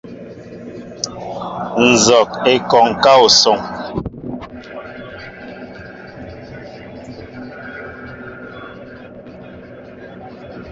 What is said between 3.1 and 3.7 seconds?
assoŋ.